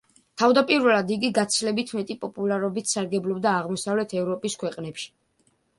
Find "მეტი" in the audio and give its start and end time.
1.99-2.17